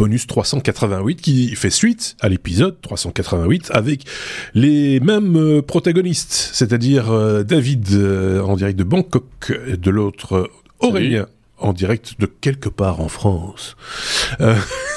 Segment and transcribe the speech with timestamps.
[0.00, 4.06] bonus 388 qui fait suite à l'épisode 388 avec
[4.54, 7.86] les mêmes protagonistes, c'est-à-dire David
[8.42, 10.48] en direct de Bangkok, de l'autre
[10.78, 11.26] Aurélien
[11.58, 13.76] en direct de quelque part en France.
[14.40, 14.56] Euh...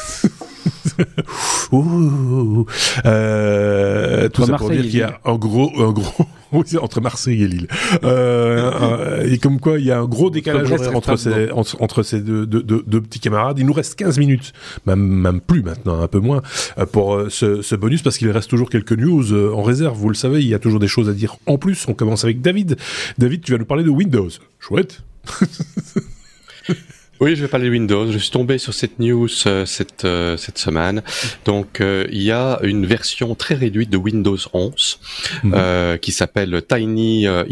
[3.06, 6.26] euh, tout ça pour dire qu'il y a un gros, un gros,
[6.82, 7.68] entre Marseille et Lille.
[8.04, 12.46] Euh, et comme quoi, il y a un gros décalage entre ces, entre, ces deux,
[12.46, 13.60] deux, deux, petits camarades.
[13.60, 14.54] Il nous reste 15 minutes,
[14.86, 16.42] même, même plus maintenant, un peu moins,
[16.78, 19.98] euh, pour euh, ce, ce bonus, parce qu'il reste toujours quelques news euh, en réserve.
[19.98, 21.36] Vous le savez, il y a toujours des choses à dire.
[21.46, 22.78] En plus, on commence avec David.
[23.18, 24.30] David, tu vas nous parler de Windows.
[24.60, 25.02] Chouette.
[27.20, 28.12] Oui, je vais parler de Windows.
[28.12, 31.04] Je suis tombé sur cette news euh, cette euh, cette semaine.
[31.46, 35.00] Donc, euh, il y a une version très réduite de Windows 11
[35.44, 35.98] mhm.
[36.00, 37.46] qui s'appelle Tiny 11,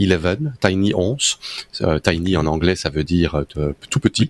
[0.59, 1.39] Tiny 11.
[2.03, 3.45] tiny en anglais, ça veut dire
[3.89, 4.29] tout petit.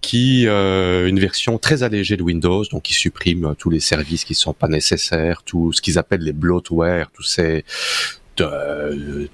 [0.00, 4.54] qui une version très allégée de Windows, donc qui supprime tous les services qui sont
[4.54, 7.64] pas nécessaires, tout ce qu'ils appellent les bloatware, tous ces
[8.27, 8.27] euh,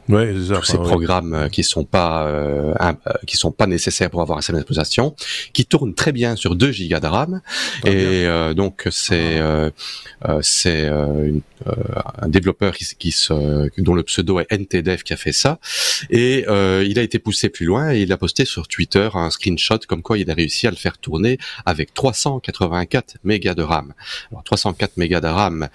[0.09, 2.75] ouais, tous ces programmes euh, qui sont pas euh,
[3.27, 5.15] qui sont pas nécessaires pour avoir assez d'exploitation,
[5.53, 7.41] qui tournent très bien sur 2 gigas de RAM.
[7.85, 9.41] Et donc c'est
[10.41, 15.59] c'est un développeur qui, qui se, dont le pseudo est NTDev qui a fait ça.
[16.11, 19.79] Et il a été poussé plus loin et il a posté sur Twitter un screenshot
[19.89, 23.95] comme quoi il a réussi à le faire tourner avec 384 mégas de RAM.
[24.31, 25.69] Alors 304 mégas de RAM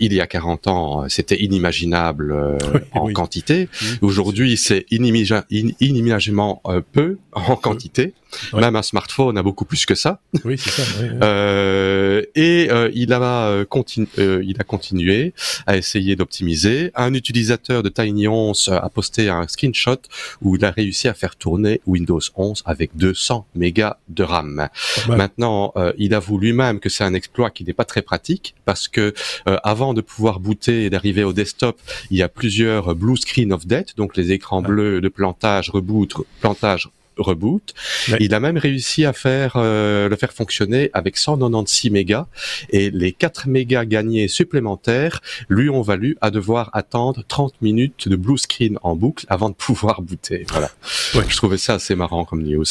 [0.00, 2.58] il y a 40 ans c'était inimaginable
[2.92, 3.68] en quantité.
[4.02, 8.14] Aujourd'hui, c'est inimaginablement euh, peu en quantité.
[8.52, 10.20] Même un smartphone a beaucoup plus que ça.
[10.44, 10.82] Oui, c'est ça.
[11.22, 15.32] euh, et euh, il a euh, continu, euh, il a continué
[15.66, 16.90] à essayer d'optimiser.
[16.94, 19.96] Un utilisateur de Tiny 11 a posté un screenshot
[20.42, 24.68] où il a réussi à faire tourner Windows 11 avec 200 mégas de RAM.
[25.08, 29.14] Maintenant, il avoue lui-même que c'est un exploit qui n'est pas très pratique parce que
[29.44, 31.78] avant de pouvoir booter et d'arriver au desktop,
[32.10, 36.14] il y a plusieurs blue screen of death, donc les écrans bleus de plantage, reboot,
[36.40, 37.74] plantage, reboot.
[38.20, 42.26] Il a même réussi à faire euh, le faire fonctionner avec 196 mégas
[42.70, 48.16] et les 4 mégas gagnés supplémentaires lui ont valu à devoir attendre 30 minutes de
[48.16, 50.46] blue screen en boucle avant de pouvoir booter.
[50.50, 50.70] Voilà.
[51.14, 51.24] Ouais.
[51.28, 52.64] Je trouvais ça assez marrant comme news.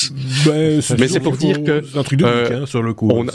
[0.46, 3.10] Ben, mais c'est pour dire que un truc de euh, hein, sur le coup.
[3.12, 3.26] On,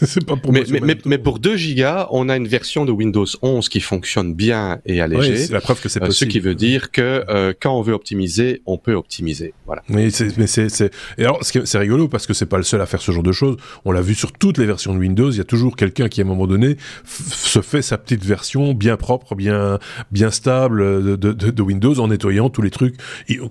[0.26, 3.68] pas pour mais, mais, mais, pour 2 gigas, on a une version de Windows 11
[3.68, 5.36] qui fonctionne bien et allégée.
[5.36, 6.12] c'est la preuve que c'est possible.
[6.12, 9.54] Euh, ce qui veut dire que euh, quand on veut optimiser, on peut optimiser.
[9.66, 9.82] Voilà.
[9.88, 10.92] Mais c'est, mais c'est, c'est...
[11.18, 13.32] Et alors, c'est rigolo parce que c'est pas le seul à faire ce genre de
[13.32, 13.56] choses.
[13.84, 15.30] On l'a vu sur toutes les versions de Windows.
[15.30, 18.74] Il y a toujours quelqu'un qui, à un moment donné, se fait sa petite version
[18.74, 19.78] bien propre, bien,
[20.10, 22.96] bien stable de, de, de Windows en nettoyant tous les trucs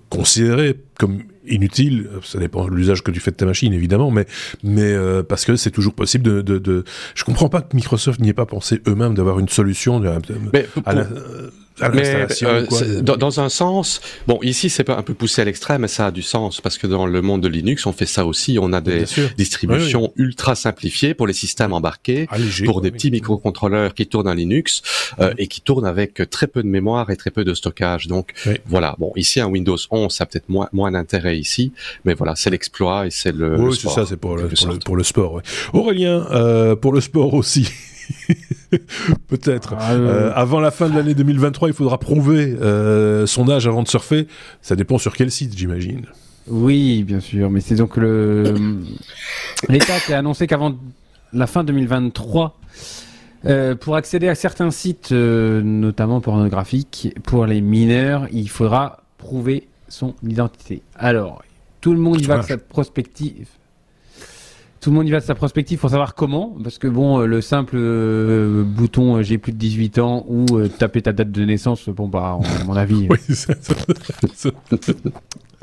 [0.09, 4.25] considérés comme inutile, ça dépend de l'usage que tu fais de ta machine évidemment, mais
[4.63, 6.83] mais euh, parce que c'est toujours possible de, de, de,
[7.13, 10.09] je comprends pas que Microsoft n'y ait pas pensé eux-mêmes d'avoir une solution de,
[10.53, 11.07] mais à la,
[11.93, 15.81] mais, euh, dans, dans, un sens, bon, ici c'est pas un peu poussé à l'extrême,
[15.81, 18.25] mais ça a du sens parce que dans le monde de Linux, on fait ça
[18.25, 18.57] aussi.
[18.61, 19.05] On a des
[19.37, 22.27] distributions ultra simplifiées pour les systèmes embarqués,
[22.65, 24.81] pour des petits microcontrôleurs qui tournent en Linux
[25.19, 28.07] euh, et qui tournent avec très peu de mémoire et très peu de stockage.
[28.07, 28.33] Donc
[28.65, 28.95] voilà.
[28.99, 31.71] Bon, ici un Windows 11, ça a peut-être moins moins d'intérêt ici,
[32.05, 33.59] mais voilà, c'est l'exploit et c'est le.
[33.59, 34.47] Oui, c'est ça, c'est pour, le,
[34.83, 35.41] pour, le, sport.
[35.73, 37.69] Aurélien, euh, pour le sport aussi.
[39.27, 39.75] Peut-être.
[39.77, 43.83] Ah, euh, avant la fin de l'année 2023, il faudra prouver euh, son âge avant
[43.83, 44.27] de surfer.
[44.61, 46.05] Ça dépend sur quel site, j'imagine.
[46.47, 47.49] Oui, bien sûr.
[47.49, 48.55] Mais c'est donc le
[49.69, 50.75] l'État qui a annoncé qu'avant
[51.33, 52.59] la fin 2023,
[53.45, 60.15] euh, pour accéder à certains sites, notamment pornographiques, pour les mineurs, il faudra prouver son
[60.23, 60.81] identité.
[60.95, 61.43] Alors,
[61.81, 63.47] tout le monde y va avec sa prospective
[64.85, 67.25] tout le monde y va de sa prospective pour savoir comment, parce que bon, euh,
[67.25, 71.43] le simple euh, bouton euh, j'ai plus de 18 ans ou taper ta date de
[71.43, 73.55] naissance, bon bah, à mon avis, oui, ça,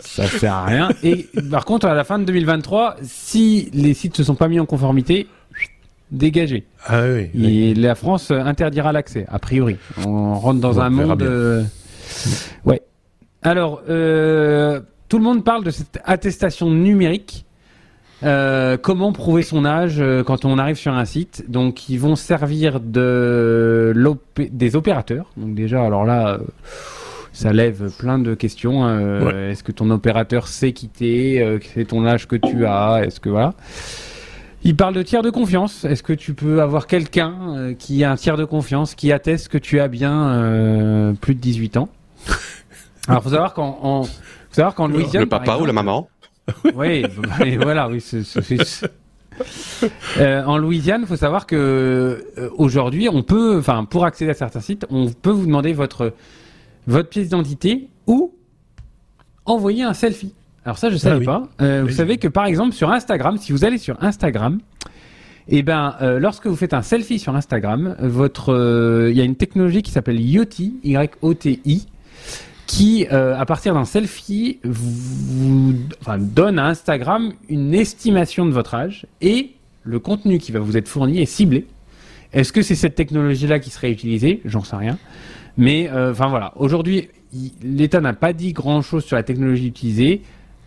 [0.00, 0.88] ça, sert à rien.
[1.04, 4.58] Et par contre, à la fin de 2023, si les sites se sont pas mis
[4.58, 5.28] en conformité,
[6.10, 6.66] dégagez.
[6.84, 7.30] Ah oui.
[7.46, 9.76] Et la France interdira l'accès, a priori.
[10.04, 11.64] On rentre dans un monde.
[12.64, 12.82] Ouais.
[13.42, 17.46] Alors, tout le monde parle de cette attestation numérique
[18.24, 21.44] euh, comment prouver son âge euh, quand on arrive sur un site?
[21.48, 23.92] Donc, ils vont servir de
[24.36, 25.26] des opérateurs.
[25.36, 26.38] Donc déjà, alors là, euh,
[27.32, 28.84] ça lève plein de questions.
[28.84, 29.48] Hein.
[29.50, 33.54] Est-ce que ton opérateur sait quitter C'est ton âge que tu as Est-ce que voilà
[34.64, 35.84] il parle de tiers de confiance.
[35.84, 39.58] Est-ce que tu peux avoir quelqu'un qui a un tiers de confiance qui atteste que
[39.58, 41.88] tu as bien plus de 18 ans?
[43.08, 44.08] Alors, faut savoir qu'en, faut
[44.52, 46.08] savoir qu'en Louisiane, le papa ou la maman?
[46.74, 47.04] oui,
[47.56, 48.22] voilà, oui, c'est
[50.18, 54.34] Euh, en Louisiane, il faut savoir que euh, aujourd'hui, on peut, enfin, pour accéder à
[54.34, 56.12] certains sites, on peut vous demander votre
[56.86, 58.34] votre pièce d'identité ou
[59.44, 60.34] envoyer un selfie.
[60.64, 61.80] Alors ça, je savais ah pas.
[61.82, 64.58] Vous savez que par exemple sur Instagram, si vous allez sur Instagram,
[65.48, 69.82] eh ben, lorsque vous faites un selfie sur Instagram, votre, il y a une technologie
[69.82, 71.86] qui s'appelle YOTI, Y-O-T-I,
[72.72, 75.74] qui, euh, à partir d'un selfie, vous,
[76.18, 79.50] donne à Instagram une estimation de votre âge et
[79.82, 81.66] le contenu qui va vous être fourni est ciblé.
[82.32, 84.40] Est-ce que c'est cette technologie-là qui serait utilisée?
[84.46, 84.96] J'en sais rien.
[85.58, 87.10] Mais euh, enfin voilà, aujourd'hui,
[87.62, 90.22] l'État n'a pas dit grand-chose sur la technologie utilisée.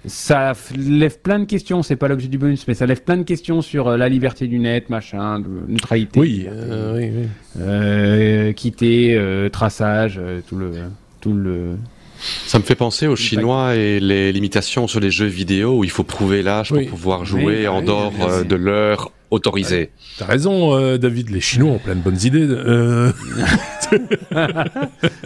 [0.06, 3.24] Ça lève plein de questions, c'est pas l'objet du bonus, mais ça lève plein de
[3.24, 6.19] questions sur euh, la liberté du net, machin, de neutralité.
[6.19, 6.48] Oui,
[6.94, 7.10] oui,
[7.56, 8.54] oui.
[8.54, 10.72] quitter, traçage, tout le,
[11.19, 11.78] tout le,
[12.48, 15.89] ça me fait penser aux Chinois et les limitations sur les jeux vidéo où il
[15.89, 19.92] faut prouver l'âge pour pouvoir jouer en dehors euh, de l'heure autorisée.
[20.18, 21.30] T'as raison, euh, David.
[21.30, 22.48] Les Chinois ont plein de bonnes idées.
[22.48, 23.12] Euh.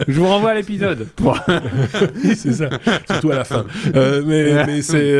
[0.08, 1.08] Je vous renvoie à l'épisode.
[2.36, 2.70] c'est ça.
[3.10, 3.64] Surtout à la fin.
[3.94, 5.18] mais, mais c'est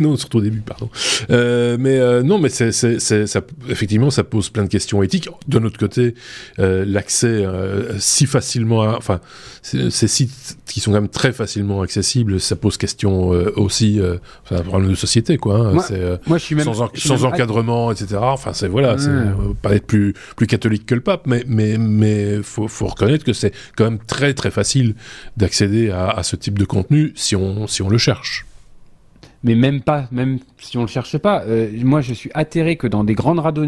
[0.00, 0.88] non, surtout au début, pardon.
[1.28, 5.28] mais non, mais c'est, ça, effectivement, ça pose plein de questions éthiques.
[5.48, 6.14] De notre côté,
[6.58, 7.46] l'accès
[7.98, 9.20] si facilement, à, enfin,
[9.62, 14.16] ces sites qui sont quand même très facilement accessibles, ça pose question euh, aussi, euh,
[14.48, 15.56] c'est un problème de société, quoi.
[15.56, 15.72] Hein.
[15.74, 18.16] Moi, euh, moi, je suis même, sans, sans encadrement, etc.
[18.20, 19.10] Enfin, c'est voilà, c'est
[19.60, 23.32] pas être plus plus catholique que le pape, mais mais mais faut faut reconnaître que
[23.32, 24.94] c'est quand même très très facile
[25.36, 28.46] d'accéder à, à, ce type de contenu si on si on le cherche.
[29.44, 31.44] Mais même pas, même si on le cherche pas.
[31.82, 33.66] moi, je suis atterré que dans des grandes radios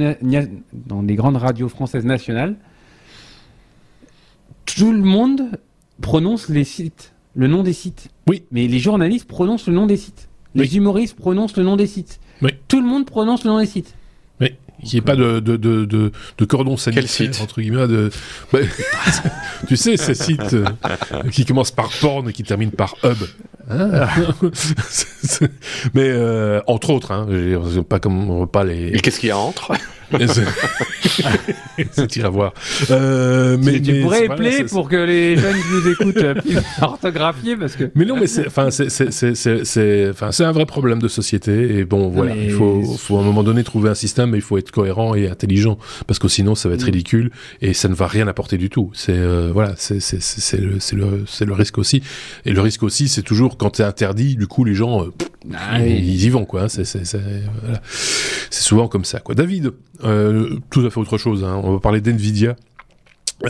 [0.72, 2.54] dans des grandes radios françaises nationales,
[4.66, 5.42] tout le monde
[6.00, 8.08] prononce les sites, le nom des sites.
[8.28, 8.44] Oui.
[8.52, 10.28] Mais les journalistes prononcent le nom des sites.
[10.54, 12.20] Les humoristes prononcent le nom des sites.
[12.40, 12.50] Oui.
[12.68, 13.94] Tout le monde prononce le nom des sites.
[14.82, 14.88] Oui.
[14.90, 17.86] Il n'y ait pas de, de, de, de, cordon sanitaire, site entre guillemets.
[17.88, 18.10] De...
[18.52, 18.58] Bah,
[19.68, 20.64] tu sais, ces sites euh,
[21.30, 23.16] qui commencent par porn et qui terminent par hub.
[23.70, 24.08] Ah.
[25.94, 27.26] mais euh, entre autres, hein,
[27.88, 28.88] pas comme on pas les.
[28.88, 29.72] Et qu'est-ce qu'il y a entre?
[31.92, 32.54] C'est à voir.
[32.90, 37.56] Euh, mais, tu, pourrais épeler pour que les jeunes qui nous écoutent euh, puissent orthographier
[37.56, 37.90] parce que.
[37.94, 42.34] Mais non, mais c'est, enfin, c'est, c'est, un vrai problème de société et bon, voilà,
[42.36, 45.14] il faut, faut à un moment donné trouver un système, mais il faut être cohérent
[45.14, 46.86] et intelligent parce que sinon ça va être mm.
[46.86, 47.30] ridicule
[47.60, 48.90] et ça ne va rien apporter du tout.
[48.94, 52.02] C'est, euh, voilà, c'est, c'est, c'est le, c'est le, c'est le risque aussi.
[52.44, 55.06] Et le risque aussi, c'est toujours quand c'est interdit, du coup, les gens,
[55.52, 56.68] ah ils, y vont, quoi.
[56.68, 57.20] C'est, c'est, c'est,
[57.62, 57.80] voilà.
[58.50, 59.34] souvent comme ça, quoi.
[59.34, 59.72] David,
[60.02, 61.44] euh, tout à fait autre chose.
[61.44, 61.60] Hein.
[61.64, 62.56] On va parler d'NVIDIA.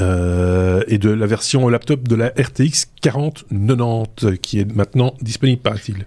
[0.01, 6.07] Euh, et de la version laptop de la RTX 4090 qui est maintenant disponible, paraît-il.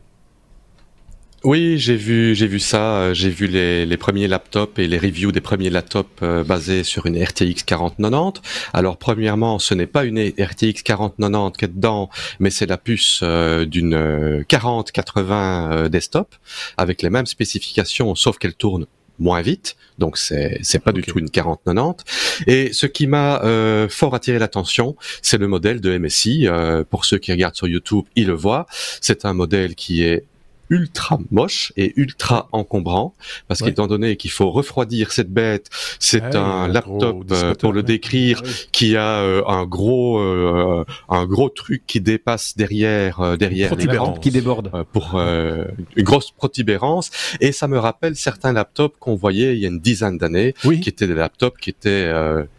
[1.44, 3.14] Oui, j'ai vu, j'ai vu ça.
[3.14, 7.24] J'ai vu les, premiers laptops et les reviews des premiers laptops euh, basés sur une
[7.24, 8.42] RTX 4090.
[8.74, 12.10] Alors, premièrement, ce n'est pas une RTX 4090 qui est dedans,
[12.40, 16.36] mais c'est la puce d'une 4080 desktop
[16.76, 18.88] avec les mêmes spécifications, sauf qu'elle tourne
[19.20, 22.00] moins vite, donc c'est c'est pas du tout une 40-90.
[22.48, 26.48] Et ce qui m'a euh, fort attiré l'attention, c'est le modèle de MSI.
[26.48, 28.66] Euh, pour ceux qui regardent sur YouTube, ils le voient.
[29.02, 30.26] C'est un modèle qui est
[30.70, 33.14] ultra moche et ultra encombrant
[33.48, 35.70] parce qu'étant donné qu'il faut refroidir cette bête,
[36.00, 41.26] c'est un laptop euh, pour le décrire ah qui a euh, un gros euh, un
[41.26, 44.72] gros truc qui dépasse derrière derrière l'écran qui déborde.
[44.92, 47.12] pour une grosse protubérance.
[47.40, 50.90] Et ça me rappelle certains laptops qu'on voyait il y a une dizaine d'années qui
[50.90, 52.12] étaient des laptops qui étaient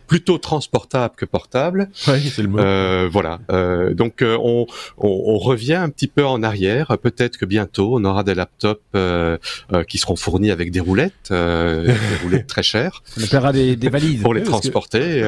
[0.09, 1.91] plutôt transportable que portable.
[2.09, 2.59] Oui, c'est le mot.
[2.59, 3.39] Euh, voilà.
[3.53, 6.97] Euh, donc euh, on, on, on, revient un petit peu en arrière.
[7.01, 9.37] Peut-être que bientôt on aura des laptops euh,
[9.73, 13.03] euh qui seront fournis avec des roulettes, euh, des roulettes très chères.
[13.19, 15.23] On appellera des, des valises pour les transporter.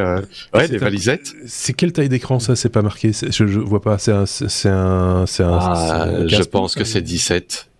[0.54, 1.34] ouais, des valisettes.
[1.46, 2.56] C'est quelle taille d'écran ça?
[2.56, 3.12] C'est pas marqué.
[3.12, 3.98] Je, je vois pas.
[3.98, 5.58] C'est un, c'est un, c'est un.
[5.60, 7.70] Ah, je pense que c'est 17.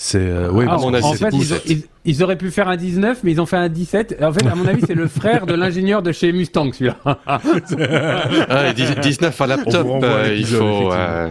[0.00, 1.82] C'est euh, oui, ah, mon avis, en fait, ils, ils,
[2.22, 4.18] auraient pu faire un 19, mais ils ont fait un 17.
[4.22, 6.96] En fait, à mon avis, c'est le frère de l'ingénieur de chez Mustang, celui-là.
[7.26, 10.92] ah, 19 à laptop, euh, il faut.
[10.92, 11.28] Euh,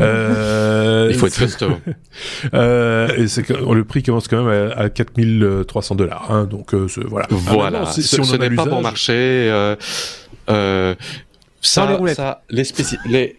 [0.00, 1.72] euh, il faut être costaud.
[2.54, 6.26] euh, et c'est que le prix commence quand même à, à 4300 dollars.
[6.30, 7.26] Hein, donc voilà.
[7.30, 7.78] Voilà.
[7.78, 9.50] Ah, non, si, ce, ce n'est pas bon marché.
[10.50, 10.94] Euh,
[11.60, 12.16] ça, les roulettes.
[12.16, 12.64] Ça, les,
[13.06, 13.36] les,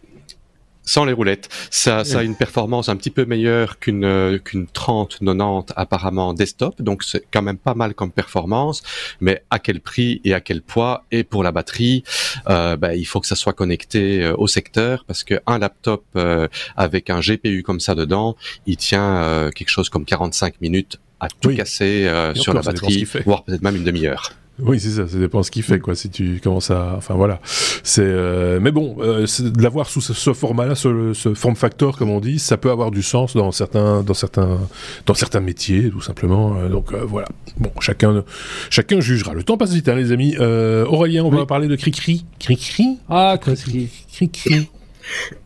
[0.86, 1.50] sans les roulettes.
[1.70, 6.82] Ça, ça a une performance un petit peu meilleure qu'une euh, qu'une 30-90 apparemment desktop,
[6.82, 8.84] donc c'est quand même pas mal comme performance.
[9.20, 12.04] Mais à quel prix et à quel poids Et pour la batterie,
[12.50, 16.04] euh, bah, il faut que ça soit connecté euh, au secteur parce que un laptop
[16.16, 21.28] euh, avec un GPU comme ça dedans, il tient quelque chose comme 45 minutes à
[21.30, 24.34] tout casser sur la batterie, voire peut-être même une demi-heure.
[24.60, 25.96] Oui, c'est ça, ça dépend ce qu'il fait, quoi.
[25.96, 28.02] Si tu commences à, enfin voilà, c'est.
[28.02, 32.22] Euh, mais bon, euh, de l'avoir sous ce, format-là, ce, ce, form factor, comme on
[32.22, 34.58] dit, ça peut avoir du sens dans certains, dans certains,
[35.06, 36.56] dans certains métiers, tout simplement.
[36.56, 37.28] Euh, donc voilà.
[37.58, 38.24] Bon, chacun,
[38.70, 39.34] chacun jugera.
[39.34, 40.38] Le temps passe vite, hein, les amis.
[40.38, 42.26] Aurélien, on va parler de Cricri.
[42.40, 43.00] Cricri.
[43.10, 43.90] Ah, Cricri.
[44.12, 44.70] Cricri.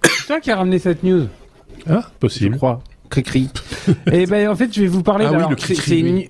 [0.03, 1.27] C'est toi qui as ramené cette news.
[1.89, 2.53] Ah, possible.
[2.53, 2.83] Je crois.
[3.09, 3.49] Cricri.
[3.87, 5.25] Et eh ben, en fait, je vais vous parler.
[5.27, 6.03] Ah oui, le Cricri.
[6.03, 6.29] Oui.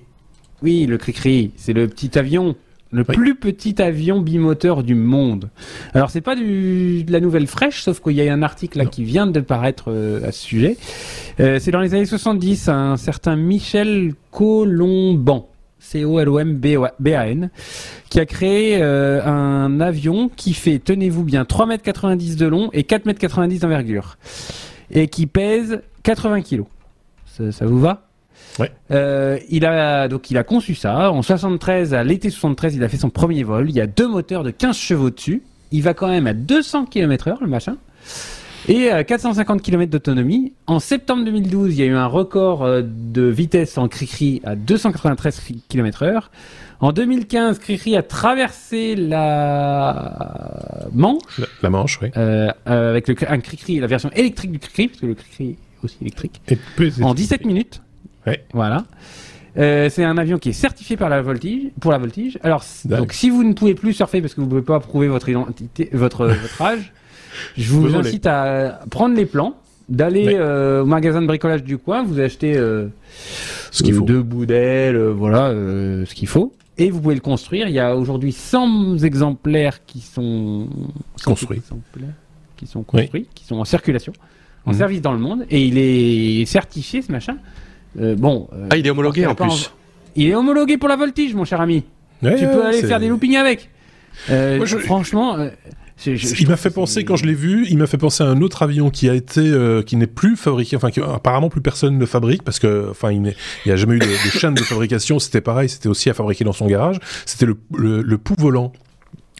[0.62, 1.52] oui, le Cricri.
[1.56, 2.56] C'est le petit avion
[2.92, 5.50] le plus petit avion bimoteur du monde.
[5.94, 8.86] Alors c'est pas du, de la nouvelle fraîche, sauf qu'il y a un article là
[8.86, 10.76] qui vient de paraître euh, à ce sujet.
[11.38, 17.50] Euh, c'est dans les années 70, un certain Michel Colomban, C-O-L-O-M-B-A-N,
[18.08, 22.82] qui a créé euh, un avion qui fait, tenez-vous bien, 3,90 m de long et
[22.82, 24.16] 4,90 m d'envergure.
[24.90, 26.64] Et qui pèse 80 kg.
[27.52, 28.09] ça vous va?
[28.90, 32.88] Euh, il a donc il a conçu ça en 73 à l'été 73, il a
[32.88, 33.70] fait son premier vol.
[33.70, 35.42] Il y a deux moteurs de 15 chevaux dessus.
[35.72, 37.76] Il va quand même à 200 km/h le machin.
[38.68, 40.52] Et à 450 km d'autonomie.
[40.66, 44.54] En septembre 2012, il y a eu un record euh, de vitesse en Cricri à
[44.54, 46.24] 293 km/h.
[46.80, 51.40] En 2015, Cricri a traversé la Manche.
[51.62, 52.08] La, Manche, oui.
[52.16, 55.84] Euh, avec le, un Cricri, la version électrique du Cricri, parce que le Cricri est
[55.84, 56.40] aussi électrique.
[57.02, 57.82] en 17 minutes.
[58.52, 58.84] Voilà.
[59.56, 62.38] Euh, c'est un avion qui est certifié par la voltige, pour la voltige.
[62.42, 65.08] Alors, donc, si vous ne pouvez plus surfer parce que vous ne pouvez pas prouver
[65.08, 66.92] votre identité, votre, votre âge,
[67.56, 69.56] je vous incite à prendre les plans,
[69.88, 72.86] d'aller euh, au magasin de bricolage du coin, vous achetez euh,
[73.72, 74.04] ce qu'il faut.
[74.04, 76.52] deux bouts d'aile, voilà, ce qu'il faut.
[76.78, 77.68] Et vous pouvez le construire.
[77.68, 80.68] Il y a aujourd'hui 100 exemplaires qui sont
[81.24, 81.60] construits,
[82.56, 84.12] qui sont construits, qui sont en circulation,
[84.64, 84.78] en mhm.
[84.78, 87.36] service dans le monde, et il est certifié ce machin.
[87.98, 88.48] Euh, bon.
[88.52, 89.72] Euh, ah, il est homologué en plus.
[90.16, 91.84] Il est homologué pour la voltige, mon cher ami.
[92.22, 93.70] tu peux aller faire des loopings avec.
[94.28, 95.36] Euh, Franchement.
[96.06, 98.62] il m'a fait penser quand je l'ai vu, il m'a fait penser à un autre
[98.62, 99.52] avion qui a été,
[99.86, 103.72] qui n'est plus fabriqué, enfin apparemment plus personne ne fabrique parce que, enfin il n'y
[103.72, 104.06] a jamais eu de,
[104.38, 105.18] chaîne de fabrication.
[105.18, 106.98] C'était pareil, c'était aussi à fabriquer dans son garage.
[107.24, 108.72] C'était le, le, le pou volant.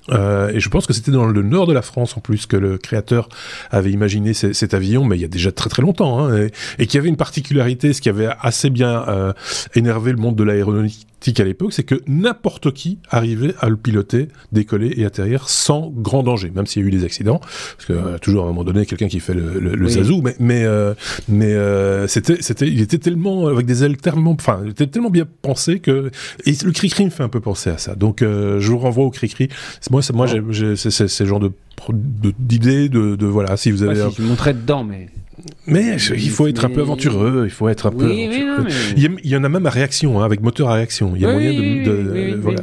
[0.09, 2.57] Euh, et je pense que c'était dans le nord de la France en plus que
[2.57, 3.28] le créateur
[3.71, 6.99] avait imaginé cet avion, mais il y a déjà très très longtemps, hein, et, qui
[6.99, 9.33] avait une particularité, ce qui avait assez bien euh,
[9.75, 11.07] énervé le monde de l'aéronautique
[11.38, 16.22] à l'époque, c'est que n'importe qui arrivait à le piloter, décoller et atterrir sans grand
[16.22, 18.64] danger, même s'il y a eu des accidents, parce que euh, toujours à un moment
[18.64, 20.94] donné quelqu'un qui fait le, le, zazou, mais mais euh,
[21.28, 25.10] mais euh, c'était c'était il était tellement avec des ailes tellement enfin il était tellement
[25.10, 26.10] bien pensé que
[26.46, 27.94] et le cri-cri me fait un peu penser à ça.
[27.94, 29.48] Donc je vous renvoie au cri-cri.
[29.90, 31.52] Moi c'est moi j'ai c'est ce genre de
[32.38, 35.08] d'idées de, de, voilà si vous avez si je montrais dedans mais
[35.70, 38.10] mais il faut être un peu aventureux, il faut être un peu.
[38.10, 41.12] il, y en a même à réaction, hein, avec moteur à réaction.
[41.14, 42.36] Il y a moyen de.
[42.40, 42.60] voilà.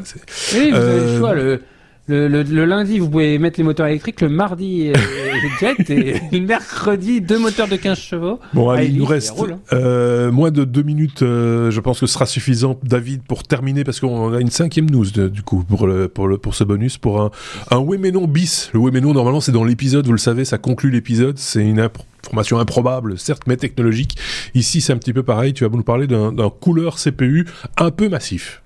[0.53, 1.33] Oui, vous avez le choix.
[1.33, 1.61] Le,
[2.07, 4.21] le, le, lundi, vous pouvez mettre les moteurs électriques.
[4.21, 4.93] Le mardi, euh,
[5.59, 5.89] jet.
[5.89, 8.39] Et le mercredi, deux moteurs de 15 chevaux.
[8.53, 9.59] Bon, allez, il nous reste hein.
[9.73, 11.21] euh, moins de deux minutes.
[11.21, 14.89] Euh, je pense que ce sera suffisant, David, pour terminer, parce qu'on a une cinquième
[14.89, 17.31] news, du coup, pour, le, pour, le, pour ce bonus, pour un,
[17.71, 18.69] un oui mais non bis.
[18.73, 21.37] Le oui mais non, normalement, c'est dans l'épisode, vous le savez, ça conclut l'épisode.
[21.37, 24.17] C'est une information improbable, certes, mais technologique.
[24.55, 25.53] Ici, c'est un petit peu pareil.
[25.53, 27.45] Tu vas nous parler d'un couleur CPU
[27.77, 28.61] un peu massif.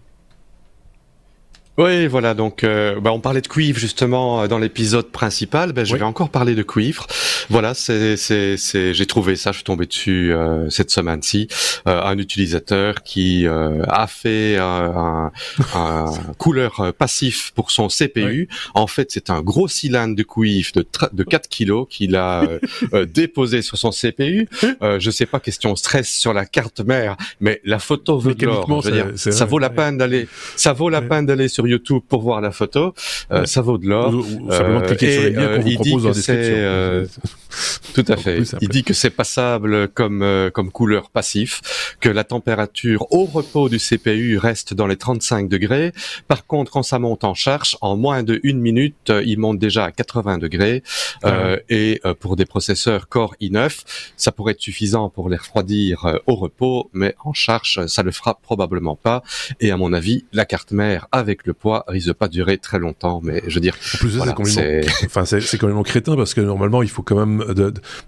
[1.77, 2.33] Oui, voilà.
[2.33, 5.71] Donc, euh, bah, on parlait de cuivre justement euh, dans l'épisode principal.
[5.71, 7.07] Ben, je vais encore parler de cuivre.
[7.49, 9.51] Voilà, c'est, c'est, c'est, j'ai trouvé ça.
[9.51, 11.47] Je suis tombé dessus euh, cette semaine-ci.
[11.85, 15.31] un utilisateur qui a fait un,
[15.73, 16.05] un,
[16.37, 18.49] couleur passif pour son CPU.
[18.73, 22.43] En fait, c'est un gros cylindre de cuivre de, de 4 kilos qu'il a
[23.13, 24.47] déposé sur son CPU.
[24.81, 28.83] je sais pas question stress sur la carte mère, mais la photo veut de l'or.
[29.15, 30.27] Ça vaut la peine d'aller.
[30.57, 32.93] Ça vaut la peine d'aller sur YouTube pour voir la photo.
[33.31, 34.13] Euh, ça vaut de l'or.
[34.13, 37.31] Ou, simplement cliquer sur les liens qu'on vous propose dans la description.
[37.93, 38.43] Tout à fait.
[38.61, 43.67] Il dit que c'est passable comme euh, comme couleur passif, que la température au repos
[43.67, 45.91] du CPU reste dans les 35 degrés.
[46.27, 49.59] Par contre, quand ça monte en charge, en moins de une minute, euh, il monte
[49.59, 50.83] déjà à 80 degrés.
[51.25, 53.81] Euh, et euh, pour des processeurs Core i9,
[54.17, 58.35] ça pourrait être suffisant pour les refroidir au repos, mais en charge, ça le fera
[58.35, 59.23] probablement pas.
[59.59, 62.79] Et à mon avis, la carte mère avec le poids risque de pas durer très
[62.79, 63.21] longtemps.
[63.23, 66.83] Mais je veux dire, en plus, c'est enfin c'est quand même crétin parce que normalement,
[66.83, 67.43] il faut quand même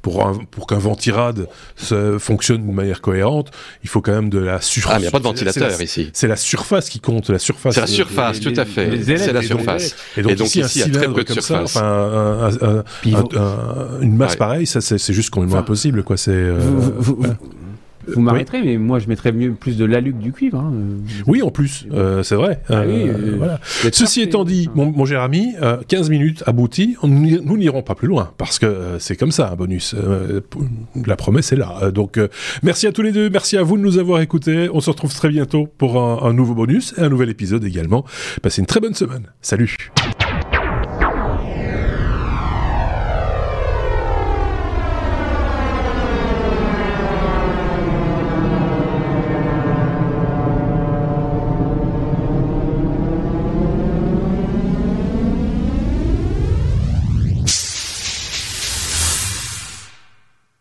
[0.01, 1.47] pour, pour qu'un ventirad
[2.19, 3.51] fonctionne de manière cohérente,
[3.83, 4.91] il faut quand même de la surface.
[4.91, 6.09] Ah, mais il n'y a pas de ventilateur ici.
[6.13, 7.75] C'est la surface qui compte, la surface.
[7.75, 9.03] C'est la surface, tout à fait.
[9.17, 9.95] C'est la surface.
[10.17, 11.77] Et donc, ici, a très peu de surface.
[14.01, 16.17] une masse pareille, ça c'est juste complètement impossible, quoi.
[16.17, 16.31] C'est.
[16.31, 16.59] Euh,
[16.97, 17.17] vous
[18.17, 20.59] m'arrêterez, mais moi je mettrais mieux plus de l'alu que du cuivre.
[20.59, 20.73] Hein.
[21.27, 21.87] Oui, en plus,
[22.23, 22.61] c'est vrai.
[22.69, 22.83] Ah
[23.37, 23.59] voilà.
[23.91, 25.53] Ceci étant dit, mon, mon cher ami,
[25.87, 29.95] 15 minutes abouties, nous n'irons pas plus loin parce que c'est comme ça un bonus.
[31.05, 31.91] la promesse est là.
[31.91, 32.19] Donc
[32.61, 34.69] merci à tous les deux, merci à vous de nous avoir écoutés.
[34.73, 38.05] On se retrouve très bientôt pour un, un nouveau bonus et un nouvel épisode également.
[38.41, 39.27] Passez une très bonne semaine.
[39.41, 39.75] Salut